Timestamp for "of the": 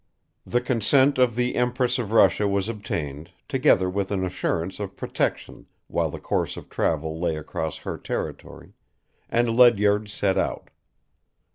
1.19-1.53